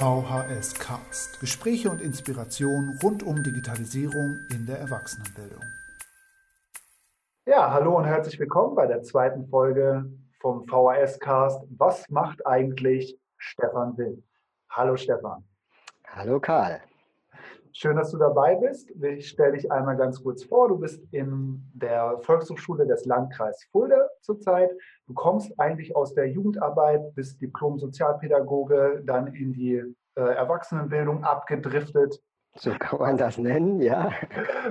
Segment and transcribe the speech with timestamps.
[0.00, 1.40] VHS Cast.
[1.40, 5.62] Gespräche und Inspiration rund um Digitalisierung in der Erwachsenenbildung.
[7.44, 10.10] Ja, hallo und herzlich willkommen bei der zweiten Folge
[10.40, 11.62] vom VHS Cast.
[11.76, 14.22] Was macht eigentlich Stefan Will?
[14.70, 15.44] Hallo Stefan.
[16.06, 16.80] Hallo Karl.
[17.72, 18.90] Schön, dass du dabei bist.
[19.02, 20.68] Ich stelle dich einmal ganz kurz vor.
[20.68, 24.70] Du bist in der Volkshochschule des Landkreises Fulda zurzeit.
[25.06, 29.82] Du kommst eigentlich aus der Jugendarbeit, bist Diplom-Sozialpädagoge, dann in die
[30.14, 32.22] äh, Erwachsenenbildung abgedriftet.
[32.56, 34.10] So kann man das nennen, ja.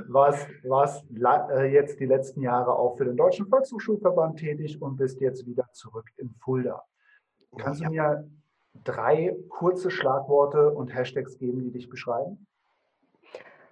[0.08, 1.04] Was, was
[1.52, 5.66] äh, jetzt die letzten Jahre auch für den Deutschen Volkshochschulverband tätig und bist jetzt wieder
[5.72, 6.84] zurück in Fulda.
[7.58, 7.88] Kannst ja.
[7.88, 8.30] du mir
[8.84, 12.46] drei kurze Schlagworte und Hashtags geben, die dich beschreiben?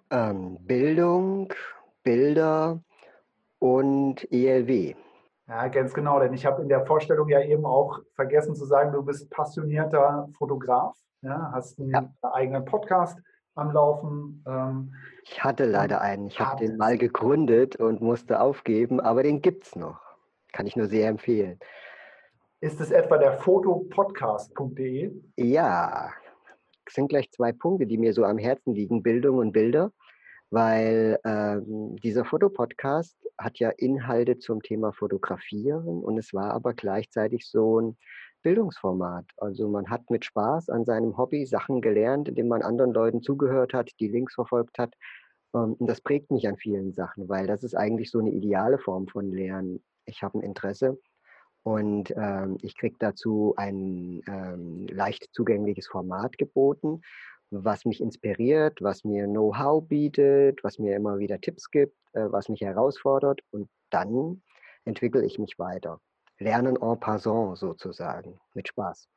[0.09, 1.53] Ähm, Bildung,
[2.03, 2.81] Bilder
[3.59, 4.95] und ELW.
[5.47, 8.91] Ja, ganz genau, denn ich habe in der Vorstellung ja eben auch vergessen zu sagen,
[8.91, 12.09] du bist passionierter Fotograf, ja, hast einen ja.
[12.33, 13.17] eigenen Podcast
[13.55, 14.43] am Laufen.
[14.45, 19.41] Ähm, ich hatte leider einen, ich habe den mal gegründet und musste aufgeben, aber den
[19.41, 20.01] gibt es noch.
[20.51, 21.59] Kann ich nur sehr empfehlen.
[22.59, 25.11] Ist es etwa der fotopodcast.de?
[25.37, 26.11] Ja,
[26.85, 29.91] es sind gleich zwei Punkte, die mir so am Herzen liegen, Bildung und Bilder,
[30.49, 37.47] weil ähm, dieser Fotopodcast hat ja Inhalte zum Thema Fotografieren und es war aber gleichzeitig
[37.49, 37.97] so ein
[38.43, 39.25] Bildungsformat.
[39.37, 43.73] Also man hat mit Spaß an seinem Hobby Sachen gelernt, indem man anderen Leuten zugehört
[43.73, 44.93] hat, die Links verfolgt hat.
[45.53, 48.79] Ähm, und das prägt mich an vielen Sachen, weil das ist eigentlich so eine ideale
[48.79, 49.83] Form von Lernen.
[50.05, 50.97] Ich habe ein Interesse
[51.63, 57.01] und ähm, ich kriege dazu ein ähm, leicht zugängliches Format geboten,
[57.51, 62.49] was mich inspiriert, was mir Know-how bietet, was mir immer wieder Tipps gibt, äh, was
[62.49, 63.41] mich herausfordert.
[63.51, 64.41] Und dann
[64.85, 65.99] entwickle ich mich weiter.
[66.39, 69.07] Lernen en passant sozusagen, mit Spaß.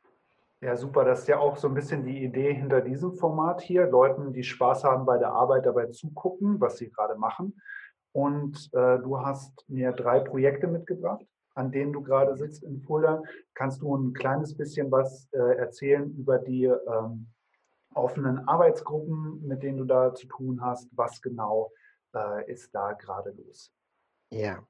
[0.62, 1.04] Ja, super.
[1.04, 3.86] Das ist ja auch so ein bisschen die Idee hinter diesem Format hier.
[3.86, 7.60] Leuten, die Spaß haben bei der Arbeit, dabei zugucken, was sie gerade machen.
[8.12, 11.24] Und äh, du hast mir drei Projekte mitgebracht
[11.54, 13.22] an denen du gerade sitzt in Fulda.
[13.54, 17.26] Kannst du ein kleines bisschen was äh, erzählen über die ähm,
[17.94, 20.88] offenen Arbeitsgruppen, mit denen du da zu tun hast?
[20.96, 21.70] Was genau
[22.14, 23.72] äh, ist da gerade los?
[24.30, 24.66] Ja.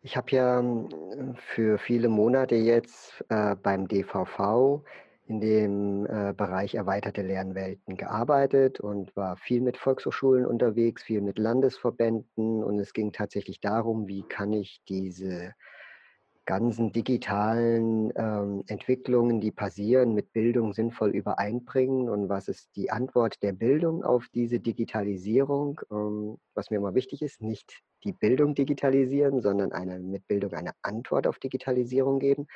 [0.00, 4.82] Ich habe ja hm, für viele Monate jetzt äh, beim DVV
[5.26, 11.38] in dem äh, Bereich erweiterte Lernwelten gearbeitet und war viel mit Volkshochschulen unterwegs, viel mit
[11.38, 15.52] Landesverbänden und es ging tatsächlich darum, wie kann ich diese
[16.48, 22.08] ganzen digitalen ähm, Entwicklungen, die passieren, mit Bildung sinnvoll übereinbringen?
[22.08, 27.20] Und was ist die Antwort der Bildung auf diese Digitalisierung, ähm, was mir immer wichtig
[27.20, 32.46] ist, nicht die Bildung digitalisieren, sondern eine, mit Bildung eine Antwort auf Digitalisierung geben,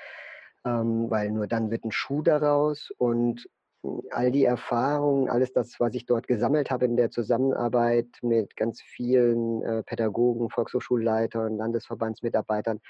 [0.64, 3.46] ähm, weil nur dann wird ein Schuh daraus und
[3.84, 8.56] hm, all die Erfahrungen, alles das, was ich dort gesammelt habe in der Zusammenarbeit mit
[8.56, 12.80] ganz vielen äh, Pädagogen, Volkshochschulleitern, Landesverbandsmitarbeitern,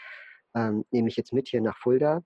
[0.54, 2.22] ähm, nehme ich jetzt mit hier nach Fulda.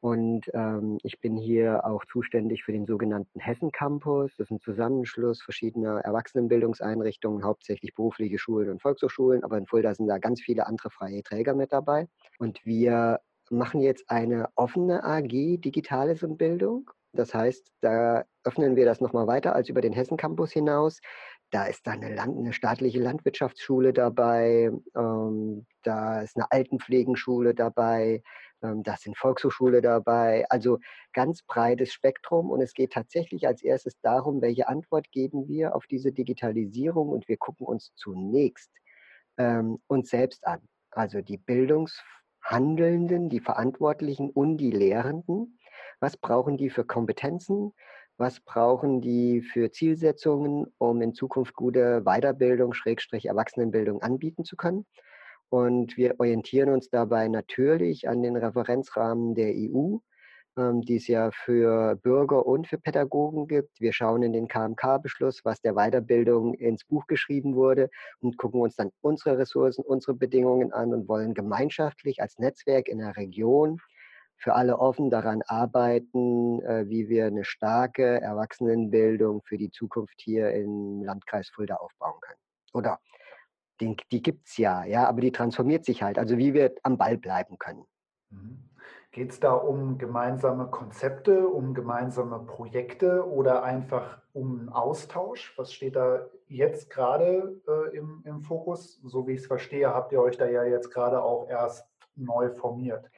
[0.00, 4.34] Und ähm, ich bin hier auch zuständig für den sogenannten Hessen Campus.
[4.36, 9.44] Das ist ein Zusammenschluss verschiedener Erwachsenenbildungseinrichtungen, hauptsächlich berufliche Schulen und Volkshochschulen.
[9.44, 12.08] Aber in Fulda sind da ganz viele andere freie Träger mit dabei.
[12.38, 13.20] Und wir
[13.50, 16.90] machen jetzt eine offene AG Digitales und Bildung.
[17.12, 21.00] Das heißt, da öffnen wir das nochmal weiter als über den Hessen Campus hinaus.
[21.50, 28.22] Da ist da eine, Land, eine staatliche Landwirtschaftsschule dabei, ähm, da ist eine Altenpflegenschule dabei,
[28.62, 30.44] ähm, da sind Volkshochschule dabei.
[30.48, 30.78] Also
[31.12, 35.86] ganz breites Spektrum und es geht tatsächlich als erstes darum, welche Antwort geben wir auf
[35.86, 38.70] diese Digitalisierung und wir gucken uns zunächst
[39.38, 40.60] ähm, uns selbst an.
[40.90, 45.58] Also die Bildungshandelnden, die Verantwortlichen und die Lehrenden.
[46.00, 47.72] Was brauchen die für Kompetenzen?
[48.20, 54.84] Was brauchen die für Zielsetzungen, um in Zukunft gute Weiterbildung, Schrägstrich Erwachsenenbildung anbieten zu können.
[55.48, 59.96] Und wir orientieren uns dabei natürlich an den Referenzrahmen der EU,
[60.58, 63.80] ähm, die es ja für Bürger und für Pädagogen gibt.
[63.80, 67.88] Wir schauen in den KMK-Beschluss, was der Weiterbildung ins Buch geschrieben wurde
[68.20, 72.98] und gucken uns dann unsere Ressourcen, unsere Bedingungen an und wollen gemeinschaftlich als Netzwerk in
[72.98, 73.80] der Region
[74.40, 80.50] für alle offen daran arbeiten, äh, wie wir eine starke Erwachsenenbildung für die Zukunft hier
[80.52, 82.38] im Landkreis Fulda aufbauen können.
[82.72, 82.98] Oder
[83.80, 86.18] den, die gibt es ja, ja, aber die transformiert sich halt.
[86.18, 87.84] Also wie wir am Ball bleiben können.
[88.30, 88.64] Mhm.
[89.12, 95.52] Geht es da um gemeinsame Konzepte, um gemeinsame Projekte oder einfach um Austausch?
[95.58, 99.00] Was steht da jetzt gerade äh, im, im Fokus?
[99.02, 102.50] So wie ich es verstehe, habt ihr euch da ja jetzt gerade auch erst neu
[102.50, 103.10] formiert.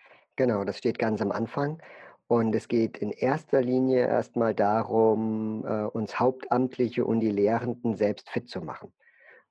[0.43, 1.81] Genau, das steht ganz am Anfang.
[2.27, 8.29] Und es geht in erster Linie erstmal darum, äh, uns Hauptamtliche und die Lehrenden selbst
[8.29, 8.93] fit zu machen.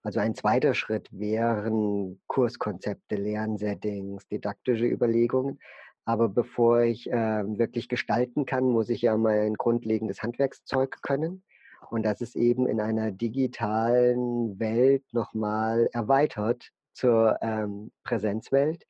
[0.04, 5.62] Also ein zweiter Schritt wären Kurskonzepte, Lernsettings, didaktische Überlegungen.
[6.04, 11.42] Aber bevor ich äh, wirklich gestalten kann, muss ich ja mein grundlegendes Handwerkszeug können.
[11.90, 18.86] Und das ist eben in einer digitalen Welt nochmal erweitert zur ähm, Präsenzwelt.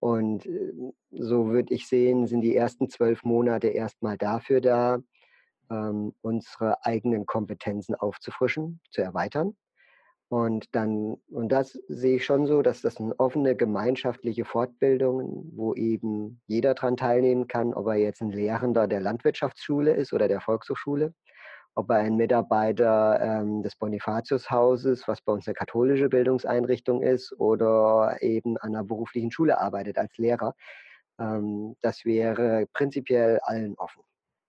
[0.00, 0.72] Und äh,
[1.10, 4.98] so würde ich sehen, sind die ersten zwölf Monate erstmal dafür da,
[5.70, 9.56] ähm, unsere eigenen Kompetenzen aufzufrischen, zu erweitern.
[10.30, 15.74] Und dann, und das sehe ich schon so, dass das eine offene gemeinschaftliche Fortbildung, wo
[15.74, 20.42] eben jeder daran teilnehmen kann, ob er jetzt ein Lehrender der Landwirtschaftsschule ist oder der
[20.42, 21.14] Volkshochschule,
[21.78, 28.56] ob ein Mitarbeiter ähm, des Bonifatiushauses, was bei uns eine katholische Bildungseinrichtung ist, oder eben
[28.58, 30.56] an einer beruflichen Schule arbeitet als Lehrer.
[31.20, 34.02] Ähm, das wäre prinzipiell allen offen.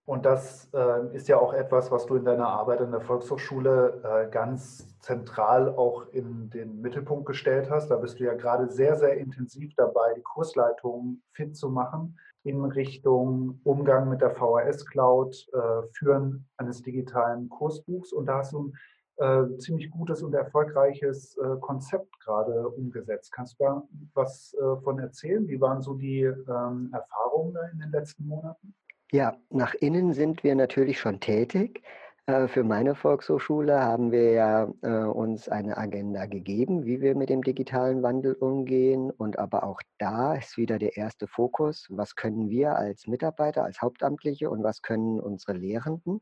[0.05, 4.01] Und das äh, ist ja auch etwas, was du in deiner Arbeit an der Volkshochschule
[4.03, 7.89] äh, ganz zentral auch in den Mittelpunkt gestellt hast.
[7.89, 12.63] Da bist du ja gerade sehr, sehr intensiv dabei, die Kursleitung fit zu machen in
[12.65, 18.13] Richtung Umgang mit der VHS-Cloud, äh, Führen eines digitalen Kursbuchs.
[18.13, 18.71] Und da hast du
[19.19, 23.31] ein äh, ziemlich gutes und erfolgreiches äh, Konzept gerade umgesetzt.
[23.33, 23.83] Kannst du da
[24.13, 25.47] was äh, von erzählen?
[25.47, 28.73] Wie waren so die ähm, Erfahrungen in den letzten Monaten?
[29.11, 31.81] Ja, nach innen sind wir natürlich schon tätig.
[32.29, 37.29] Äh, für meine Volkshochschule haben wir ja äh, uns eine Agenda gegeben, wie wir mit
[37.29, 39.09] dem digitalen Wandel umgehen.
[39.09, 43.81] Und aber auch da ist wieder der erste Fokus, was können wir als Mitarbeiter, als
[43.81, 46.21] Hauptamtliche und was können unsere Lehrenden.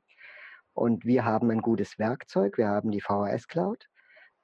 [0.74, 3.90] Und wir haben ein gutes Werkzeug, wir haben die VHS Cloud,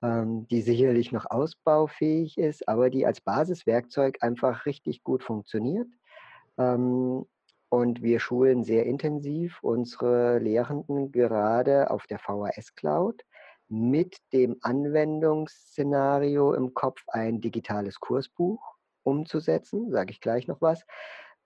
[0.01, 5.88] ähm, die sicherlich noch ausbaufähig ist, aber die als Basiswerkzeug einfach richtig gut funktioniert.
[6.57, 7.25] Ähm,
[7.73, 13.25] und wir schulen sehr intensiv unsere Lehrenden gerade auf der VHS Cloud
[13.67, 18.61] mit dem Anwendungsszenario im Kopf, ein digitales Kursbuch
[19.01, 19.89] umzusetzen.
[19.89, 20.85] Sage ich gleich noch was.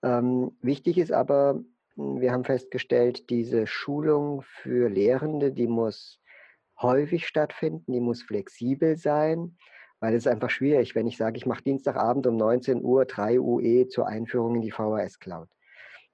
[0.02, 1.62] Ähm, wichtig ist aber,
[1.94, 6.20] hm, wir haben festgestellt, diese Schulung für Lehrende, die muss
[6.78, 9.56] häufig stattfinden, die muss flexibel sein,
[9.98, 13.40] weil es ist einfach schwierig, wenn ich sage, ich mache Dienstagabend um 19 Uhr 3
[13.40, 15.48] UE zur Einführung in die VHS Cloud.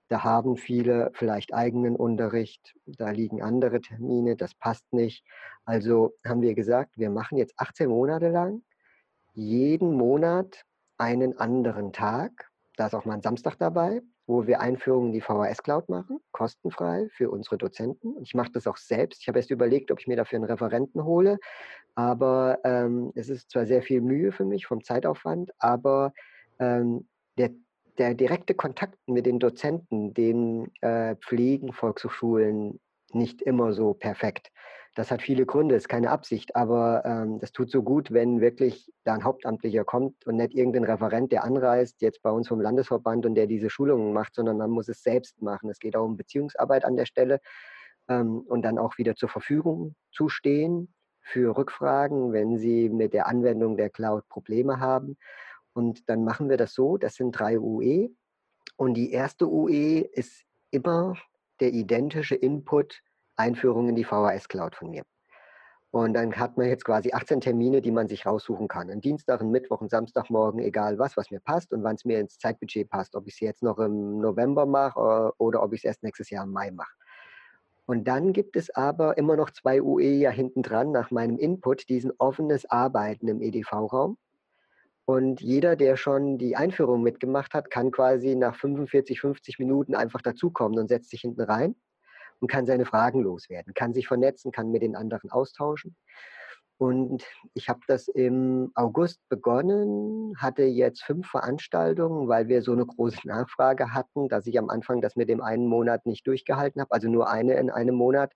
[0.09, 5.25] Da haben viele vielleicht eigenen Unterricht, da liegen andere Termine, das passt nicht.
[5.65, 8.63] Also haben wir gesagt, wir machen jetzt 18 Monate lang
[9.35, 10.65] jeden Monat
[10.97, 12.51] einen anderen Tag.
[12.77, 16.21] Da ist auch mal ein Samstag dabei, wo wir Einführungen in die VHS Cloud machen,
[16.33, 18.17] kostenfrei für unsere Dozenten.
[18.23, 19.23] Ich mache das auch selbst.
[19.23, 21.39] Ich habe erst überlegt, ob ich mir dafür einen Referenten hole,
[21.95, 26.13] aber ähm, es ist zwar sehr viel Mühe für mich vom Zeitaufwand, aber
[26.59, 27.09] ähm,
[27.39, 27.51] der
[27.99, 32.81] der direkte Kontakt mit den Dozenten, den äh, pflegen Volkshochschulen
[33.13, 34.51] nicht immer so perfekt.
[34.97, 38.93] Das hat viele Gründe, ist keine Absicht, aber ähm, das tut so gut, wenn wirklich
[39.03, 43.27] da ein Hauptamtlicher kommt und nicht irgendein Referent, der anreist, jetzt bei uns vom Landesverband
[43.27, 45.69] und der diese Schulungen macht, sondern man muss es selbst machen.
[45.69, 47.41] Es geht auch um Beziehungsarbeit an der Stelle
[48.09, 53.27] ähm, und dann auch wieder zur Verfügung zu stehen für Rückfragen, wenn Sie mit der
[53.27, 55.17] Anwendung der Cloud Probleme haben.
[55.75, 58.11] Und dann machen wir das so, das sind drei UE.
[58.77, 61.17] Und die erste UE ist immer
[61.61, 63.03] der identische Input
[63.37, 65.03] Einführung in die VHS Cloud von mir.
[65.91, 68.91] Und dann hat man jetzt quasi 18 Termine, die man sich raussuchen kann.
[68.91, 72.19] Ein Dienstag, ein Mittwoch, ein Samstagmorgen, egal was, was mir passt und wann es mir
[72.19, 73.15] ins Zeitbudget passt.
[73.15, 76.31] Ob ich es jetzt noch im November mache äh, oder ob ich es erst nächstes
[76.31, 76.93] Jahr im Mai mache.
[77.87, 81.89] Und dann gibt es aber immer noch zwei UE ja hinten dran nach meinem Input,
[81.89, 84.17] diesen offenes Arbeiten im EDV-Raum.
[85.07, 90.23] Und jeder, der schon die Einführung mitgemacht hat, kann quasi nach 45, 50 Minuten einfach
[90.23, 91.77] dazukommen und setzt sich hinten rein
[92.41, 95.95] und kann seine Fragen loswerden, kann sich vernetzen, kann mit den anderen austauschen.
[96.79, 102.87] Und ich habe das im August begonnen, hatte jetzt fünf Veranstaltungen, weil wir so eine
[102.87, 106.91] große Nachfrage hatten, dass ich am Anfang das mit dem einen Monat nicht durchgehalten habe,
[106.93, 108.33] also nur eine in einem Monat.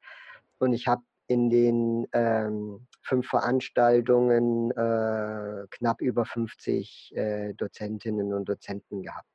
[0.59, 8.49] Und ich habe in den ähm, fünf Veranstaltungen äh, knapp über 50 äh, Dozentinnen und
[8.49, 9.29] Dozenten gehabt,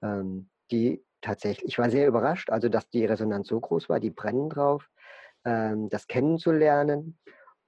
[0.00, 4.10] ähm, die tatsächlich, ich war sehr überrascht, also dass die Resonanz so groß war, die
[4.10, 4.88] brennen drauf,
[5.44, 7.18] ähm, das kennenzulernen.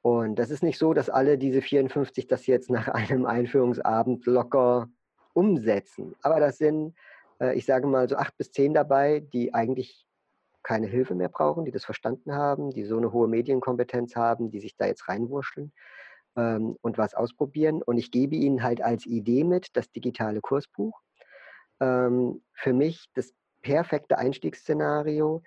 [0.02, 4.88] Und das ist nicht so, dass alle diese 54 das jetzt nach einem Einführungsabend locker
[5.32, 6.14] umsetzen.
[6.22, 6.94] Aber das sind,
[7.40, 10.06] äh, ich sage mal, so acht bis zehn dabei, die eigentlich
[10.62, 14.60] keine Hilfe mehr brauchen, die das verstanden haben, die so eine hohe Medienkompetenz haben, die
[14.60, 15.72] sich da jetzt reinwurschteln
[16.36, 17.82] ähm, und was ausprobieren.
[17.82, 21.00] Und ich gebe ihnen halt als Idee mit das digitale Kursbuch.
[21.80, 25.42] Ähm, für mich das perfekte Einstiegsszenario.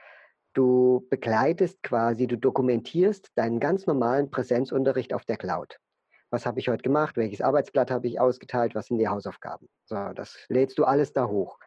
[0.53, 5.79] Du begleitest quasi, du dokumentierst deinen ganz normalen Präsenzunterricht auf der Cloud.
[6.29, 7.17] Was habe ich heute gemacht?
[7.17, 8.75] Welches Arbeitsblatt habe ich ausgeteilt?
[8.75, 9.67] Was sind die Hausaufgaben?
[9.86, 11.58] So, das lädst du alles da hoch.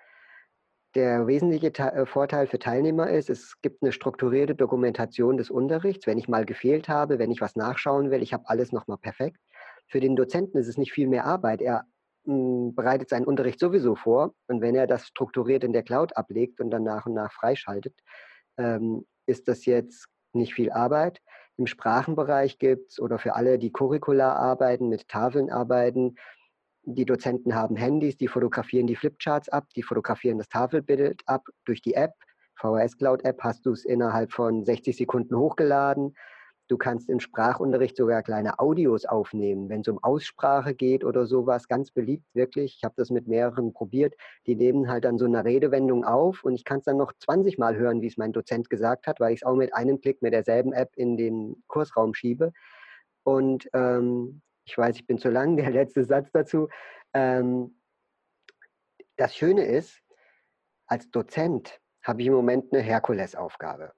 [0.96, 6.06] Der wesentliche äh, Vorteil für Teilnehmer ist, es gibt eine strukturierte Dokumentation des Unterrichts.
[6.06, 9.36] Wenn ich mal gefehlt habe, wenn ich was nachschauen will, ich habe alles nochmal perfekt.
[9.88, 11.60] Für den Dozenten ist es nicht viel mehr Arbeit.
[11.60, 11.84] Er
[12.24, 16.62] hm, bereitet seinen Unterricht sowieso vor und wenn er das strukturiert in der Cloud ablegt
[16.62, 17.94] und dann nach und nach freischaltet,
[18.56, 21.20] ähm, ist das jetzt nicht viel Arbeit.
[21.58, 26.14] Im Sprachenbereich gibt es oder für alle, die curricular arbeiten, mit Tafeln arbeiten,
[26.86, 31.82] die Dozenten haben Handys, die fotografieren die Flipcharts ab, die fotografieren das Tafelbild ab durch
[31.82, 32.12] die App.
[32.54, 36.14] VHS Cloud App hast du es innerhalb von 60 Sekunden hochgeladen.
[36.68, 41.68] Du kannst im Sprachunterricht sogar kleine Audios aufnehmen, wenn es um Aussprache geht oder sowas.
[41.68, 42.76] Ganz beliebt, wirklich.
[42.78, 44.14] Ich habe das mit mehreren probiert.
[44.46, 47.58] Die nehmen halt dann so eine Redewendung auf und ich kann es dann noch 20
[47.58, 50.22] Mal hören, wie es mein Dozent gesagt hat, weil ich es auch mit einem Klick
[50.22, 52.52] mit derselben App in den Kursraum schiebe.
[53.22, 56.68] Und ähm, ich weiß, ich bin zu lang, der letzte Satz dazu.
[57.14, 57.78] Ähm,
[59.16, 60.02] das Schöne ist,
[60.86, 63.92] als Dozent habe ich im Moment eine Herkulesaufgabe.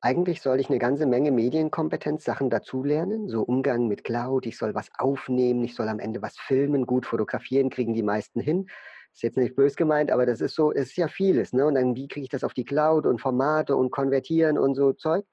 [0.00, 4.74] Eigentlich soll ich eine ganze Menge Medienkompetenz, Sachen dazulernen, so Umgang mit Cloud, ich soll
[4.74, 8.68] was aufnehmen, ich soll am Ende was filmen, gut fotografieren, kriegen die meisten hin.
[9.12, 11.54] Ist jetzt nicht bös gemeint, aber das ist so, es ist ja vieles.
[11.54, 11.66] Ne?
[11.66, 14.92] Und dann, wie kriege ich das auf die Cloud und Formate und konvertieren und so
[14.92, 15.24] Zeug.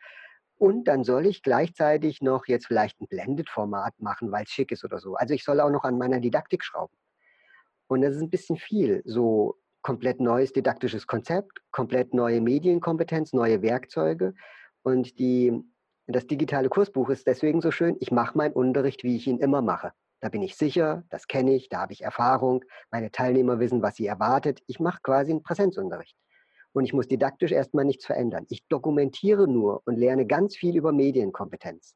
[0.58, 4.84] Und dann soll ich gleichzeitig noch jetzt vielleicht ein Blended-Format machen, weil es schick ist
[4.84, 5.16] oder so.
[5.16, 6.96] Also ich soll auch noch an meiner Didaktik schrauben.
[7.88, 9.02] Und das ist ein bisschen viel.
[9.06, 14.34] So komplett neues didaktisches Konzept, komplett neue Medienkompetenz, neue Werkzeuge.
[14.84, 15.54] Und die,
[16.08, 17.98] das digitale Kursbuch ist deswegen so schön.
[18.00, 19.92] Ich mache meinen Unterricht, wie ich ihn immer mache.
[20.22, 22.64] Da bin ich sicher, das kenne ich, da habe ich Erfahrung.
[22.92, 24.62] Meine Teilnehmer wissen, was sie erwartet.
[24.68, 26.16] Ich mache quasi einen Präsenzunterricht
[26.74, 28.46] und ich muss didaktisch erstmal nichts verändern.
[28.50, 31.96] Ich dokumentiere nur und lerne ganz viel über Medienkompetenz.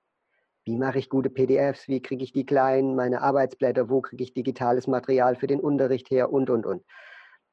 [0.65, 1.87] Wie mache ich gute PDFs?
[1.87, 3.89] Wie kriege ich die kleinen, meine Arbeitsblätter?
[3.89, 6.31] Wo kriege ich digitales Material für den Unterricht her?
[6.31, 6.83] Und, und, und.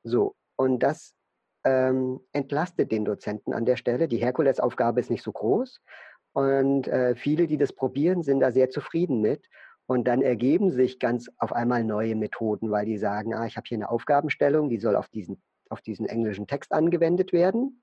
[0.02, 1.14] So, und das
[1.64, 4.08] ähm, entlastet den Dozenten an der Stelle.
[4.08, 5.80] Die Herkulesaufgabe ist nicht so groß.
[6.32, 9.48] Und äh, viele, die das probieren, sind da sehr zufrieden mit.
[9.86, 13.66] Und dann ergeben sich ganz auf einmal neue Methoden, weil die sagen, ah, ich habe
[13.68, 15.40] hier eine Aufgabenstellung, die soll auf diesen
[15.70, 17.82] auf diesen englischen Text angewendet werden.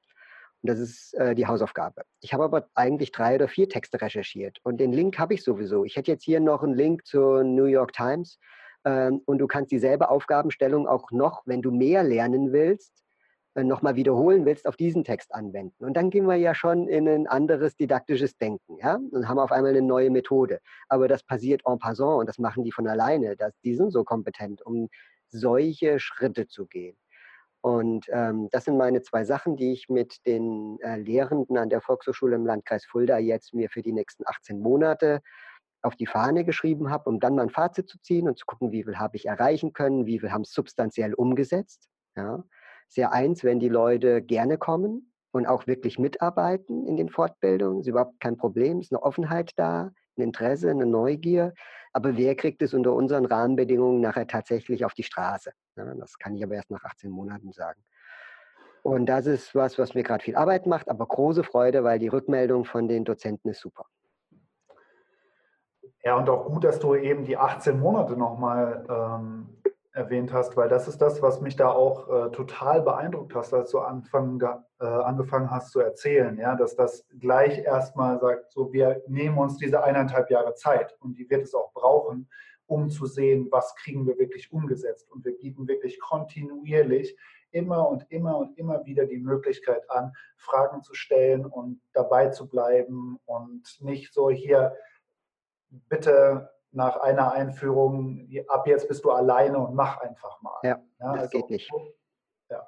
[0.62, 2.04] Und das ist äh, die Hausaufgabe.
[2.22, 5.86] Ich habe aber eigentlich drei oder vier Texte recherchiert und den Link habe ich sowieso.
[5.86, 8.38] Ich hätte jetzt hier noch einen Link zur New York Times
[8.86, 13.04] ähm, und du kannst dieselbe Aufgabenstellung auch noch, wenn du mehr lernen willst,
[13.54, 15.84] äh, nochmal wiederholen willst, auf diesen Text anwenden.
[15.84, 18.78] Und dann gehen wir ja schon in ein anderes didaktisches Denken.
[18.78, 18.98] Ja?
[19.12, 20.60] Dann haben auf einmal eine neue Methode.
[20.88, 23.36] Aber das passiert en passant und das machen die von alleine.
[23.36, 24.90] Das, die sind so kompetent, um
[25.28, 26.96] solche Schritte zu gehen.
[27.62, 31.82] Und ähm, das sind meine zwei Sachen, die ich mit den äh, Lehrenden an der
[31.82, 35.22] Volkshochschule im Landkreis Fulda jetzt mir für die nächsten 18 Monate
[35.84, 38.72] auf die Fahne geschrieben habe, um dann mal ein Fazit zu ziehen und zu gucken,
[38.72, 41.88] wie viel habe ich erreichen können, wie viel haben es substanziell umgesetzt.
[42.15, 42.44] Ja.
[42.88, 47.88] Sehr eins, wenn die Leute gerne kommen und auch wirklich mitarbeiten in den Fortbildungen, ist
[47.88, 51.53] überhaupt kein Problem, ist eine Offenheit da, ein Interesse, eine Neugier.
[51.93, 55.51] Aber wer kriegt es unter unseren Rahmenbedingungen nachher tatsächlich auf die Straße?
[55.75, 57.83] Das kann ich aber erst nach 18 Monaten sagen.
[58.83, 62.07] Und das ist was, was mir gerade viel Arbeit macht, aber große Freude, weil die
[62.07, 63.86] Rückmeldung von den Dozenten ist super.
[66.03, 69.61] Ja, und auch gut, dass du eben die 18 Monate nochmal ähm,
[69.93, 73.71] erwähnt hast, weil das ist das, was mich da auch äh, total beeindruckt hast, als
[73.71, 74.41] du Anfang,
[74.79, 79.57] äh, angefangen hast zu erzählen, ja, dass das gleich erstmal sagt, so wir nehmen uns
[79.57, 82.29] diese eineinhalb Jahre Zeit und die wird es auch brauchen,
[82.67, 85.12] um zu sehen, was kriegen wir wirklich umgesetzt.
[85.12, 87.17] Und wir bieten wirklich kontinuierlich
[87.51, 92.48] immer und immer und immer wieder die Möglichkeit an, Fragen zu stellen und dabei zu
[92.48, 94.74] bleiben und nicht so hier
[95.89, 100.60] bitte nach einer Einführung, ab jetzt bist du alleine und mach einfach mal.
[100.63, 101.70] Ja, ja das also, geht nicht.
[102.50, 102.68] Ja,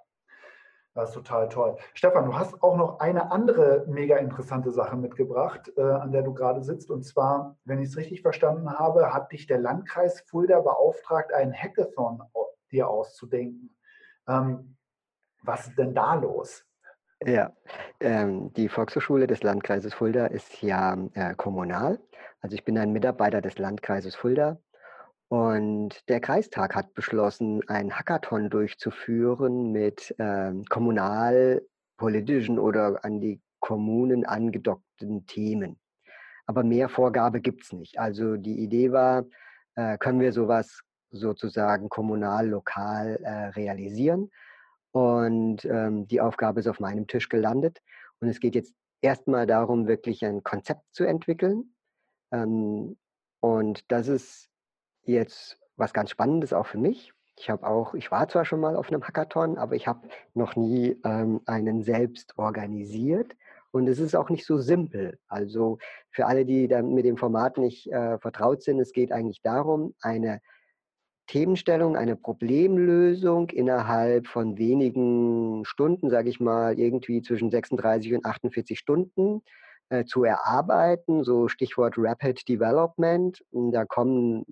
[0.94, 1.78] das ist total toll.
[1.94, 6.34] Stefan, du hast auch noch eine andere mega interessante Sache mitgebracht, äh, an der du
[6.34, 6.92] gerade sitzt.
[6.92, 11.54] Und zwar, wenn ich es richtig verstanden habe, hat dich der Landkreis Fulda beauftragt, einen
[11.54, 12.22] Hackathon
[12.72, 13.76] dir auszudenken.
[14.28, 14.76] Ähm,
[15.44, 16.66] was ist denn da los?
[17.26, 17.54] Ja,
[18.02, 22.00] ähm, die Volkshochschule des Landkreises Fulda ist ja äh, kommunal.
[22.42, 24.60] Also ich bin ein Mitarbeiter des Landkreises Fulda
[25.30, 34.26] und der Kreistag hat beschlossen, ein Hackathon durchzuführen mit ähm, kommunalpolitischen oder an die Kommunen
[34.26, 35.80] angedockten Themen.
[36.46, 38.00] Aber mehr Vorgabe gibt es nicht.
[38.00, 39.24] Also die Idee war,
[39.76, 44.30] äh, können wir sowas sozusagen kommunal, lokal äh, realisieren?
[44.94, 47.82] Und ähm, die Aufgabe ist auf meinem Tisch gelandet.
[48.20, 51.74] Und es geht jetzt erstmal darum, wirklich ein Konzept zu entwickeln.
[52.32, 52.96] Ähm,
[53.40, 54.50] und das ist
[55.02, 57.12] jetzt was ganz Spannendes auch für mich.
[57.40, 60.56] Ich habe auch, ich war zwar schon mal auf einem Hackathon, aber ich habe noch
[60.56, 63.36] nie ähm, einen selbst organisiert.
[63.72, 65.18] Und es ist auch nicht so simpel.
[65.28, 65.80] Also
[66.12, 70.40] für alle, die mit dem Format nicht äh, vertraut sind, es geht eigentlich darum, eine
[71.28, 78.78] Themenstellung, eine Problemlösung innerhalb von wenigen Stunden, sage ich mal, irgendwie zwischen 36 und 48
[78.78, 79.42] Stunden
[79.90, 83.44] äh, zu erarbeiten, so Stichwort Rapid Development.
[83.52, 84.46] Und da kommen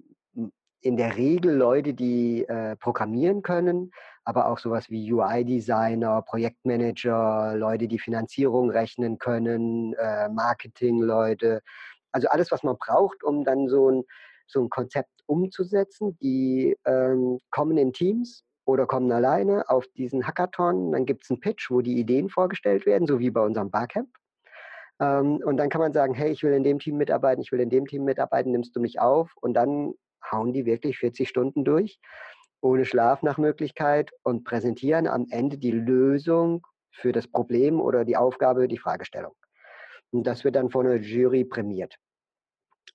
[0.81, 3.91] in der Regel Leute, die äh, programmieren können,
[4.23, 11.61] aber auch sowas wie UI-Designer, Projektmanager, Leute, die Finanzierung rechnen können, äh, Marketing-Leute.
[12.11, 14.03] Also alles, was man braucht, um dann so ein,
[14.47, 16.17] so ein Konzept umzusetzen.
[16.21, 20.91] Die ähm, kommen in Teams oder kommen alleine auf diesen Hackathon.
[20.91, 24.09] Dann gibt es einen Pitch, wo die Ideen vorgestellt werden, so wie bei unserem Barcamp.
[25.01, 27.59] Ähm, und dann kann man sagen, hey, ich will in dem Team mitarbeiten, ich will
[27.59, 29.31] in dem Team mitarbeiten, nimmst du mich auf?
[29.41, 29.93] Und dann
[30.31, 31.99] hauen die wirklich 40 Stunden durch,
[32.61, 38.17] ohne Schlaf nach Möglichkeit und präsentieren am Ende die Lösung für das Problem oder die
[38.17, 39.33] Aufgabe, die Fragestellung.
[40.11, 41.95] Und das wird dann von einer Jury prämiert.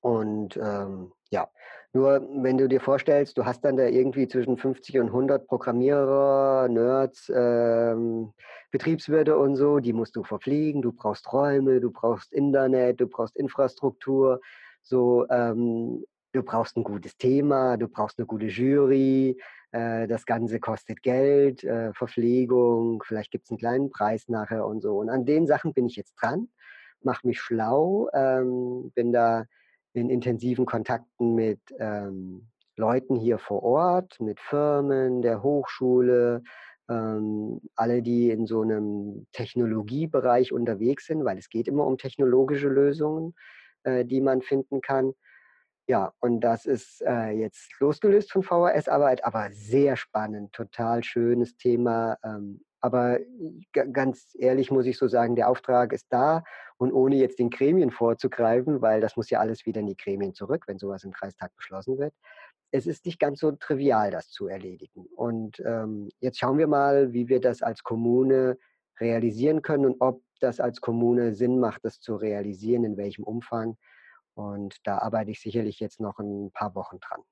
[0.00, 1.48] Und ähm, ja,
[1.92, 6.68] nur wenn du dir vorstellst, du hast dann da irgendwie zwischen 50 und 100 Programmierer,
[6.68, 8.32] Nerds, ähm,
[8.70, 13.36] Betriebswirte und so, die musst du verpflegen, du brauchst Räume, du brauchst Internet, du brauchst
[13.36, 14.40] Infrastruktur,
[14.82, 19.40] so, ähm, du brauchst ein gutes Thema, du brauchst eine gute Jury,
[19.72, 24.82] äh, das Ganze kostet Geld, äh, Verpflegung, vielleicht gibt es einen kleinen Preis nachher und
[24.82, 24.98] so.
[24.98, 26.48] Und an den Sachen bin ich jetzt dran,
[27.00, 29.46] mache mich schlau, ähm, bin da
[29.96, 36.42] in intensiven Kontakten mit ähm, Leuten hier vor Ort, mit Firmen, der Hochschule,
[36.88, 42.68] ähm, alle, die in so einem Technologiebereich unterwegs sind, weil es geht immer um technologische
[42.68, 43.34] Lösungen,
[43.84, 45.14] äh, die man finden kann.
[45.88, 52.18] Ja, und das ist äh, jetzt losgelöst von VHS-Arbeit, aber sehr spannend, total schönes Thema.
[52.24, 53.18] Ähm, aber
[53.72, 56.44] ganz ehrlich muss ich so sagen, der Auftrag ist da
[56.76, 60.34] und ohne jetzt den Gremien vorzugreifen, weil das muss ja alles wieder in die Gremien
[60.34, 62.14] zurück, wenn sowas im Kreistag beschlossen wird.
[62.70, 65.04] Es ist nicht ganz so trivial, das zu erledigen.
[65.16, 68.56] Und ähm, jetzt schauen wir mal, wie wir das als Kommune
[69.00, 73.76] realisieren können und ob das als Kommune Sinn macht, das zu realisieren, in welchem Umfang.
[74.34, 77.22] Und da arbeite ich sicherlich jetzt noch ein paar Wochen dran.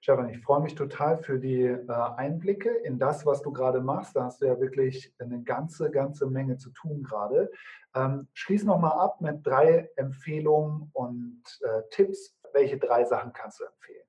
[0.00, 4.16] Stefan, ich freue mich total für die äh, Einblicke in das, was du gerade machst.
[4.16, 7.50] Da hast du ja wirklich eine ganze, ganze Menge zu tun gerade.
[7.94, 12.34] Ähm, schließ nochmal ab mit drei Empfehlungen und äh, Tipps.
[12.52, 14.06] Welche drei Sachen kannst du empfehlen?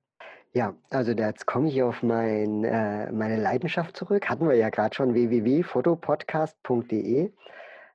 [0.52, 4.28] Ja, also jetzt komme ich auf mein, äh, meine Leidenschaft zurück.
[4.28, 7.32] Hatten wir ja gerade schon www.fotopodcast.de.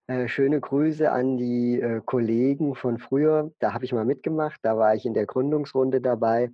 [0.07, 3.51] Äh, schöne Grüße an die äh, Kollegen von früher.
[3.59, 4.59] Da habe ich mal mitgemacht.
[4.61, 6.51] Da war ich in der Gründungsrunde dabei.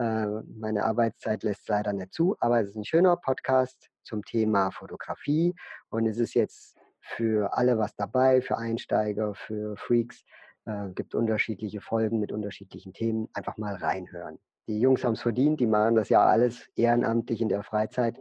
[0.00, 4.70] Äh, meine Arbeitszeit lässt leider nicht zu, aber es ist ein schöner Podcast zum Thema
[4.70, 5.54] Fotografie
[5.90, 10.24] und es ist jetzt für alle was dabei, für Einsteiger, für Freaks.
[10.64, 13.28] Äh, gibt unterschiedliche Folgen mit unterschiedlichen Themen.
[13.34, 14.38] Einfach mal reinhören.
[14.68, 18.18] Die Jungs haben es verdient, die machen das ja alles ehrenamtlich in der Freizeit.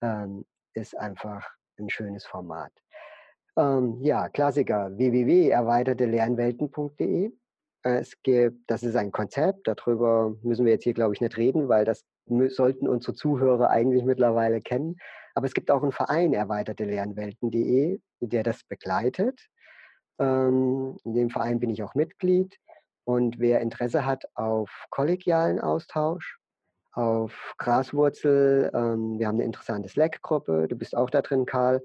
[0.00, 1.46] Ähm, ist einfach
[1.78, 2.72] ein schönes Format.
[3.58, 7.32] Ähm, ja, Klassiker www.erweitertelernwelten.de
[7.96, 11.68] es gibt, das ist ein Konzept, darüber müssen wir jetzt hier, glaube ich, nicht reden,
[11.68, 12.04] weil das
[12.48, 14.96] sollten unsere Zuhörer eigentlich mittlerweile kennen.
[15.34, 19.40] Aber es gibt auch einen Verein, erweiterte Lernwelten.de, der das begleitet.
[20.18, 22.58] Ähm, in dem Verein bin ich auch Mitglied.
[23.04, 26.38] Und wer Interesse hat auf kollegialen Austausch,
[26.92, 31.80] auf Graswurzel, ähm, wir haben eine interessante Slack-Gruppe, du bist auch da drin, Karl,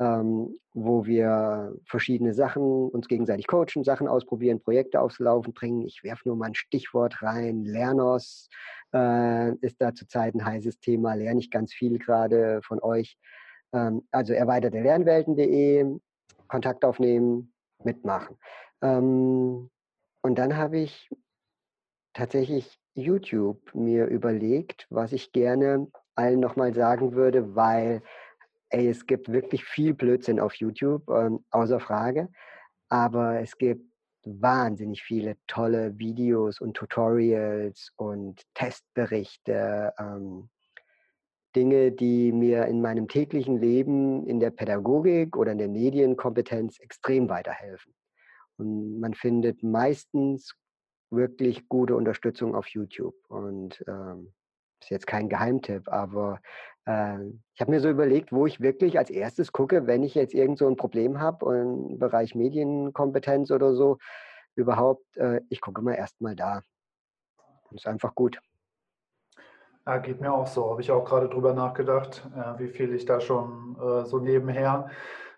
[0.00, 5.82] ähm, wo wir verschiedene Sachen uns gegenseitig coachen, Sachen ausprobieren, Projekte aufs Laufen bringen.
[5.82, 7.64] Ich werfe nur mal ein Stichwort rein.
[7.64, 8.48] Lernos
[8.92, 11.14] äh, ist da zurzeit ein heißes Thema.
[11.14, 13.16] Lerne ich ganz viel gerade von euch.
[13.72, 15.98] Ähm, also erweiterte Lernwelten.de,
[16.48, 17.52] Kontakt aufnehmen,
[17.82, 18.36] mitmachen.
[18.82, 19.70] Ähm,
[20.22, 21.08] und dann habe ich
[22.14, 28.02] tatsächlich YouTube mir überlegt, was ich gerne allen nochmal sagen würde, weil
[28.74, 32.28] ey, es gibt wirklich viel Blödsinn auf YouTube, ähm, außer Frage.
[32.88, 33.84] Aber es gibt
[34.24, 40.48] wahnsinnig viele tolle Videos und Tutorials und Testberichte, ähm,
[41.54, 47.28] Dinge, die mir in meinem täglichen Leben in der Pädagogik oder in der Medienkompetenz extrem
[47.28, 47.94] weiterhelfen.
[48.56, 50.54] Und man findet meistens
[51.10, 53.14] wirklich gute Unterstützung auf YouTube.
[53.28, 54.32] Und ähm,
[54.84, 56.40] ist jetzt kein Geheimtipp, aber
[56.86, 57.18] äh,
[57.54, 60.58] ich habe mir so überlegt, wo ich wirklich als erstes gucke, wenn ich jetzt irgend
[60.58, 63.98] so ein Problem habe im Bereich Medienkompetenz oder so,
[64.54, 66.62] überhaupt, äh, ich gucke mal erstmal da.
[67.70, 68.38] Das ist einfach gut.
[69.86, 70.70] Ja, geht mir auch so.
[70.70, 74.90] Habe ich auch gerade drüber nachgedacht, äh, wie viel ich da schon äh, so nebenher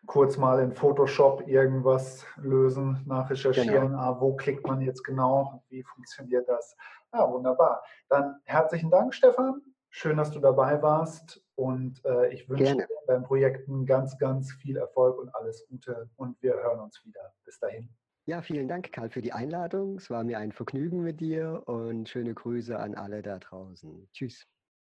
[0.07, 3.89] kurz mal in Photoshop irgendwas lösen, nachrecherchieren.
[3.89, 3.99] Genau.
[3.99, 5.63] Ah, wo klickt man jetzt genau?
[5.69, 6.77] Wie funktioniert das?
[7.17, 7.83] Ja, wunderbar.
[8.11, 9.63] Dann herzlichen Dank, Stefan.
[9.89, 11.43] Schön, dass du dabei warst.
[11.55, 12.87] Und äh, ich wünsche Gerne.
[12.87, 16.11] dir beim Projekten ganz, ganz viel Erfolg und alles Gute.
[16.17, 17.33] Und wir hören uns wieder.
[17.47, 17.89] Bis dahin.
[18.27, 19.97] Ja, vielen Dank, Karl, für die Einladung.
[19.97, 24.11] Es war mir ein Vergnügen mit dir und schöne Grüße an alle da draußen.
[24.13, 24.47] Tschüss.